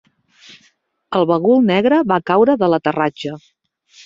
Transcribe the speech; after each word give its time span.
El 1.19 1.27
bagul 1.33 1.61
negre 1.67 2.01
va 2.13 2.19
caure 2.31 2.57
de 2.65 2.71
l'aterratge. 2.73 3.37